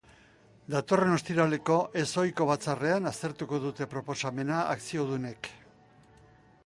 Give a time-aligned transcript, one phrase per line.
[0.75, 5.51] Datorren ostiraleko ez-ohiko batzarrean aztertuko dute proposamena akziodunek.